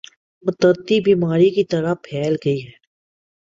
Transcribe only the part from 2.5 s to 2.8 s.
ہے